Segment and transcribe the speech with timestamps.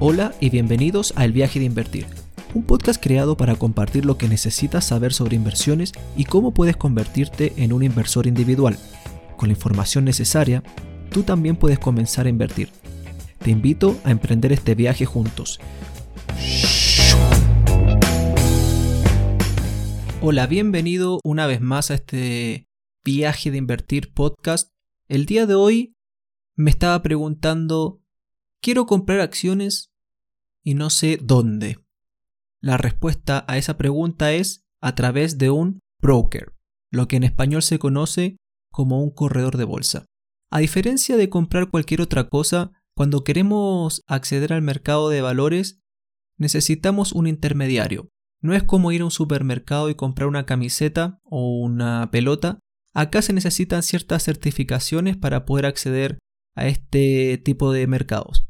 [0.00, 2.06] Hola y bienvenidos a El viaje de invertir,
[2.54, 7.52] un podcast creado para compartir lo que necesitas saber sobre inversiones y cómo puedes convertirte
[7.56, 8.78] en un inversor individual.
[9.36, 10.62] Con la información necesaria,
[11.10, 12.68] tú también puedes comenzar a invertir.
[13.40, 15.58] Te invito a emprender este viaje juntos.
[20.20, 22.68] Hola, bienvenido una vez más a este
[23.04, 24.70] viaje de invertir podcast.
[25.08, 25.96] El día de hoy
[26.54, 28.00] me estaba preguntando,
[28.60, 29.92] quiero comprar acciones
[30.62, 31.78] y no sé dónde.
[32.60, 36.54] La respuesta a esa pregunta es a través de un broker,
[36.90, 38.36] lo que en español se conoce
[38.70, 40.06] como un corredor de bolsa.
[40.50, 45.80] A diferencia de comprar cualquier otra cosa, cuando queremos acceder al mercado de valores,
[46.36, 48.08] necesitamos un intermediario.
[48.40, 52.60] No es como ir a un supermercado y comprar una camiseta o una pelota.
[52.94, 56.18] Acá se necesitan ciertas certificaciones para poder acceder
[56.54, 58.47] a este tipo de mercados.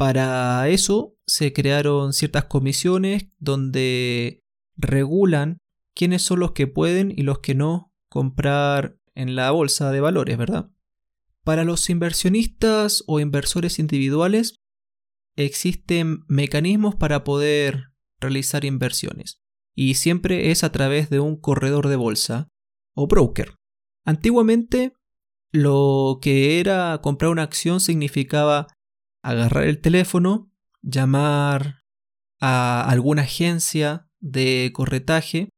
[0.00, 4.42] Para eso se crearon ciertas comisiones donde
[4.78, 5.58] regulan
[5.94, 10.38] quiénes son los que pueden y los que no comprar en la bolsa de valores,
[10.38, 10.70] ¿verdad?
[11.44, 14.54] Para los inversionistas o inversores individuales
[15.36, 17.90] existen mecanismos para poder
[18.20, 19.42] realizar inversiones
[19.74, 22.48] y siempre es a través de un corredor de bolsa
[22.94, 23.56] o broker.
[24.06, 24.94] Antiguamente
[25.52, 28.66] lo que era comprar una acción significaba
[29.22, 30.50] agarrar el teléfono,
[30.82, 31.84] llamar
[32.40, 35.50] a alguna agencia de corretaje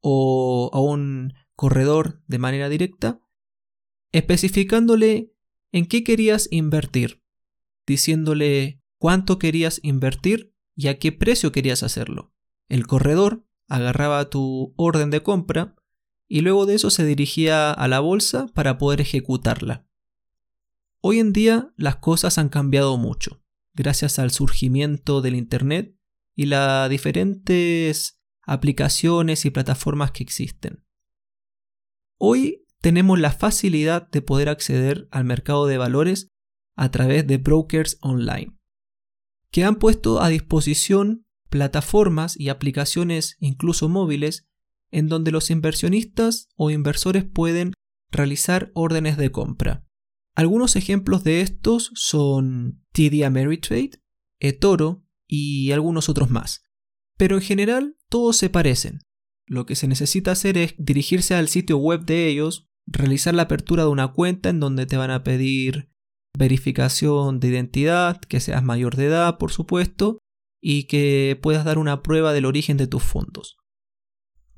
[0.00, 3.20] o a un corredor de manera directa,
[4.12, 5.34] especificándole
[5.72, 7.22] en qué querías invertir,
[7.86, 12.32] diciéndole cuánto querías invertir y a qué precio querías hacerlo.
[12.68, 15.76] El corredor agarraba tu orden de compra
[16.28, 19.86] y luego de eso se dirigía a la bolsa para poder ejecutarla.
[21.02, 25.96] Hoy en día las cosas han cambiado mucho, gracias al surgimiento del Internet
[26.36, 30.84] y las diferentes aplicaciones y plataformas que existen.
[32.18, 36.28] Hoy tenemos la facilidad de poder acceder al mercado de valores
[36.76, 38.58] a través de brokers online,
[39.50, 44.46] que han puesto a disposición plataformas y aplicaciones incluso móviles
[44.90, 47.72] en donde los inversionistas o inversores pueden
[48.10, 49.86] realizar órdenes de compra.
[50.34, 54.02] Algunos ejemplos de estos son TD Ameritrade,
[54.38, 56.62] eToro y algunos otros más.
[57.16, 59.00] Pero en general todos se parecen.
[59.46, 63.82] Lo que se necesita hacer es dirigirse al sitio web de ellos, realizar la apertura
[63.82, 65.90] de una cuenta en donde te van a pedir
[66.38, 70.18] verificación de identidad, que seas mayor de edad, por supuesto,
[70.62, 73.56] y que puedas dar una prueba del origen de tus fondos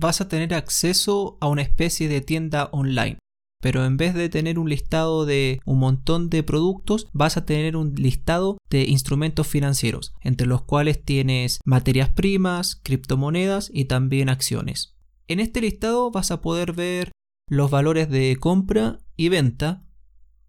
[0.00, 3.18] vas a tener acceso a una especie de tienda online.
[3.60, 7.76] Pero en vez de tener un listado de un montón de productos, vas a tener
[7.76, 14.96] un listado de instrumentos financieros, entre los cuales tienes materias primas, criptomonedas y también acciones.
[15.28, 17.12] En este listado vas a poder ver
[17.48, 19.84] los valores de compra y venta,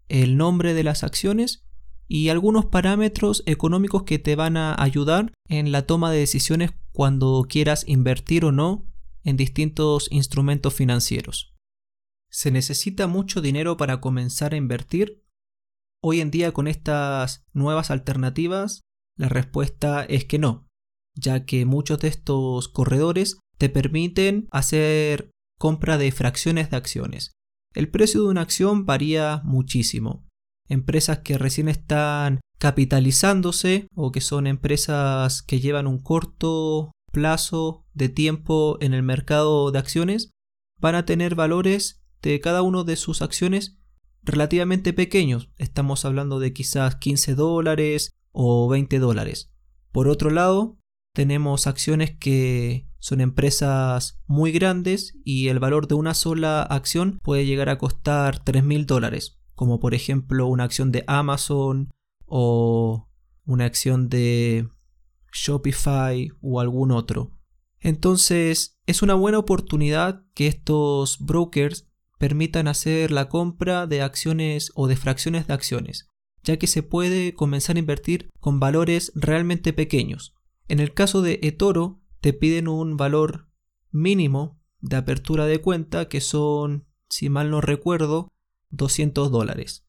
[0.08, 1.64] el nombre de las acciones
[2.08, 7.46] y algunos parámetros económicos que te van a ayudar en la toma de decisiones cuando
[7.48, 8.86] quieras invertir o no
[9.24, 11.51] en distintos instrumentos financieros.
[12.32, 15.22] ¿Se necesita mucho dinero para comenzar a invertir?
[16.02, 18.80] Hoy en día con estas nuevas alternativas,
[19.18, 20.66] la respuesta es que no,
[21.14, 27.32] ya que muchos de estos corredores te permiten hacer compra de fracciones de acciones.
[27.74, 30.26] El precio de una acción varía muchísimo.
[30.68, 38.08] Empresas que recién están capitalizándose o que son empresas que llevan un corto plazo de
[38.08, 40.30] tiempo en el mercado de acciones,
[40.80, 43.78] van a tener valores de cada uno de sus acciones
[44.22, 45.50] relativamente pequeños.
[45.58, 49.52] Estamos hablando de quizás 15 dólares o 20 dólares.
[49.90, 50.78] Por otro lado,
[51.12, 57.44] tenemos acciones que son empresas muy grandes y el valor de una sola acción puede
[57.44, 61.90] llegar a costar 3.000 dólares, como por ejemplo una acción de Amazon
[62.26, 63.08] o
[63.44, 64.68] una acción de
[65.32, 67.32] Shopify o algún otro.
[67.80, 71.91] Entonces es una buena oportunidad que estos brokers
[72.22, 76.06] permitan hacer la compra de acciones o de fracciones de acciones,
[76.44, 80.32] ya que se puede comenzar a invertir con valores realmente pequeños.
[80.68, 83.48] En el caso de eToro te piden un valor
[83.90, 88.28] mínimo de apertura de cuenta que son, si mal no recuerdo,
[88.70, 89.84] 200 dólares.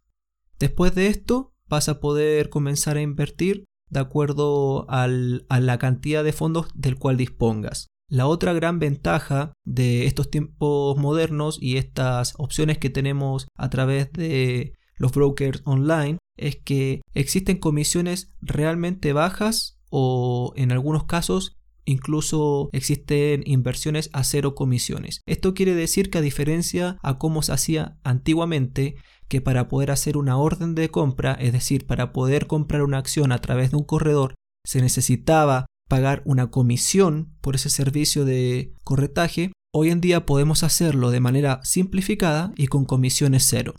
[0.57, 6.33] Después de esto vas a poder comenzar a invertir de acuerdo a la cantidad de
[6.33, 7.89] fondos del cual dispongas.
[8.13, 14.13] La otra gran ventaja de estos tiempos modernos y estas opciones que tenemos a través
[14.13, 22.69] de los brokers online es que existen comisiones realmente bajas o en algunos casos incluso
[22.71, 25.21] existen inversiones a cero comisiones.
[25.25, 28.93] Esto quiere decir que a diferencia a cómo se hacía antiguamente,
[29.27, 33.31] que para poder hacer una orden de compra, es decir, para poder comprar una acción
[33.31, 39.51] a través de un corredor, se necesitaba pagar una comisión por ese servicio de corretaje,
[39.71, 43.75] hoy en día podemos hacerlo de manera simplificada y con comisiones cero.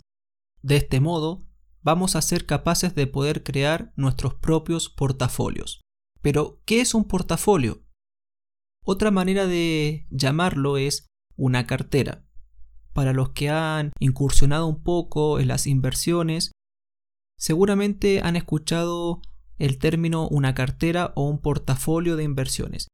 [0.61, 1.45] De este modo,
[1.81, 5.81] vamos a ser capaces de poder crear nuestros propios portafolios.
[6.21, 7.83] Pero, ¿qué es un portafolio?
[8.85, 12.25] Otra manera de llamarlo es una cartera.
[12.93, 16.53] Para los que han incursionado un poco en las inversiones,
[17.37, 19.21] seguramente han escuchado
[19.57, 22.87] el término una cartera o un portafolio de inversiones.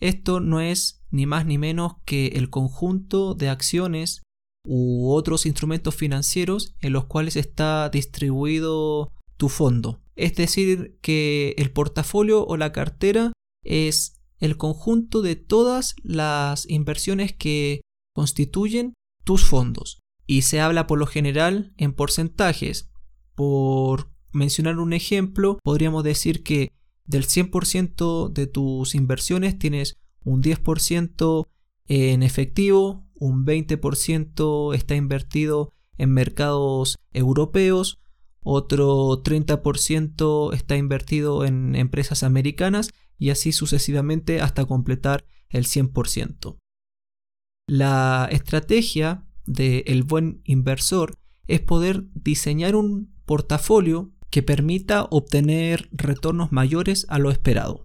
[0.00, 4.22] Esto no es ni más ni menos que el conjunto de acciones
[4.64, 10.00] u otros instrumentos financieros en los cuales está distribuido tu fondo.
[10.14, 13.32] Es decir, que el portafolio o la cartera
[13.64, 17.80] es el conjunto de todas las inversiones que
[18.14, 18.94] constituyen
[19.24, 19.98] tus fondos.
[20.26, 22.90] Y se habla por lo general en porcentajes.
[23.34, 26.72] Por mencionar un ejemplo, podríamos decir que
[27.04, 31.46] del 100% de tus inversiones tienes un 10%
[31.86, 37.98] en efectivo, un 20% está invertido en mercados europeos,
[38.40, 46.58] otro 30% está invertido en empresas americanas y así sucesivamente hasta completar el 100%.
[47.66, 57.06] La estrategia del buen inversor es poder diseñar un portafolio que permita obtener retornos mayores
[57.08, 57.84] a lo esperado.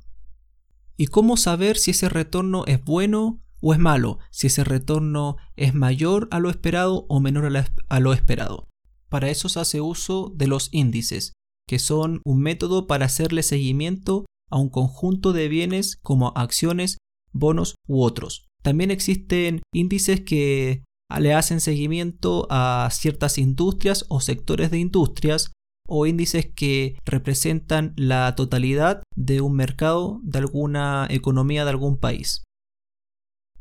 [0.97, 4.19] ¿Y cómo saber si ese retorno es bueno o es malo?
[4.29, 7.51] Si ese retorno es mayor a lo esperado o menor
[7.89, 8.67] a, lo esperado.
[9.09, 11.33] Para eso se hace uso de los índices,
[11.67, 16.97] que son un método para hacerle seguimiento a un conjunto de bienes como acciones,
[17.31, 18.45] bonos u otros.
[18.61, 20.83] También existen índices que
[21.19, 25.51] le hacen seguimiento a ciertas industrias o sectores de industrias
[25.87, 32.43] o índices que representan la totalidad de un mercado, de alguna economía de algún país.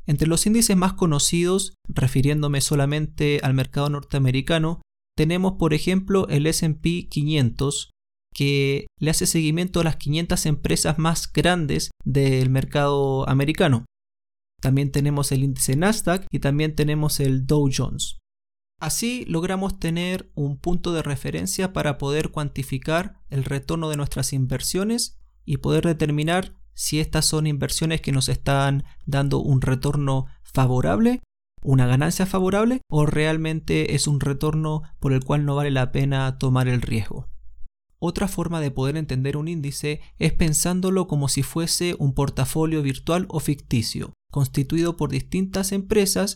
[0.07, 4.83] Entre los índices más conocidos, refiriéndome solamente al mercado norteamericano,
[5.17, 7.91] tenemos por ejemplo el SP 500,
[8.35, 13.85] que le hace seguimiento a las 500 empresas más grandes del mercado americano.
[14.61, 18.19] También tenemos el índice Nasdaq y también tenemos el Dow Jones.
[18.83, 25.21] Así logramos tener un punto de referencia para poder cuantificar el retorno de nuestras inversiones
[25.45, 31.21] y poder determinar si estas son inversiones que nos están dando un retorno favorable,
[31.63, 36.37] una ganancia favorable o realmente es un retorno por el cual no vale la pena
[36.39, 37.29] tomar el riesgo.
[38.01, 43.27] Otra forma de poder entender un índice es pensándolo como si fuese un portafolio virtual
[43.29, 46.35] o ficticio, constituido por distintas empresas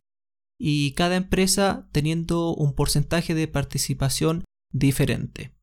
[0.58, 5.55] y cada empresa teniendo un porcentaje de participación diferente.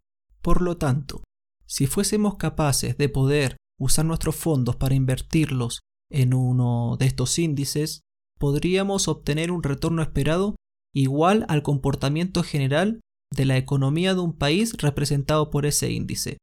[0.42, 1.24] Por lo tanto,
[1.66, 5.80] si fuésemos capaces de poder usar nuestros fondos para invertirlos
[6.12, 8.02] en uno de estos índices,
[8.40, 10.56] podríamos obtener un retorno esperado
[10.94, 13.02] igual al comportamiento general
[13.32, 16.38] de la economía de un país representado por ese índice.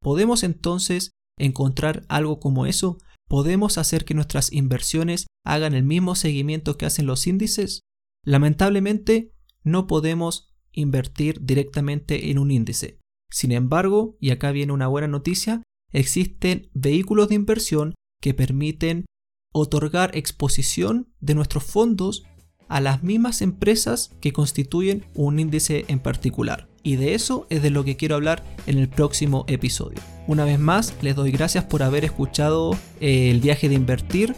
[0.00, 2.98] ¿Podemos entonces encontrar algo como eso?
[3.28, 7.80] ¿Podemos hacer que nuestras inversiones hagan el mismo seguimiento que hacen los índices?
[8.24, 9.32] Lamentablemente,
[9.64, 12.98] no podemos invertir directamente en un índice.
[13.30, 19.06] Sin embargo, y acá viene una buena noticia, existen vehículos de inversión que permiten
[19.52, 22.24] otorgar exposición de nuestros fondos
[22.68, 26.68] a las mismas empresas que constituyen un índice en particular.
[26.82, 30.00] Y de eso es de lo que quiero hablar en el próximo episodio.
[30.26, 34.36] Una vez más, les doy gracias por haber escuchado eh, el viaje de invertir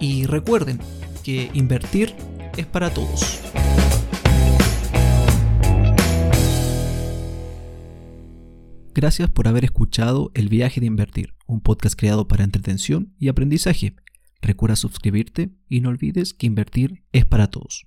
[0.00, 0.78] y recuerden
[1.24, 2.14] que invertir
[2.56, 3.40] es para todos.
[8.94, 13.94] Gracias por haber escuchado El viaje de invertir, un podcast creado para entretención y aprendizaje
[14.46, 17.84] Recuerda suscribirte y no olvides que invertir es para todos.